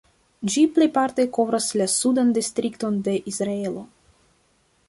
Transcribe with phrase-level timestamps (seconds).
[0.53, 3.89] Ĝi plejparte kovras la Sudan Distrikton de Israelo.